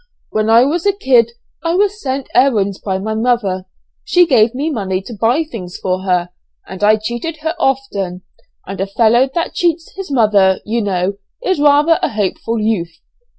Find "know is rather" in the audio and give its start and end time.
10.81-11.99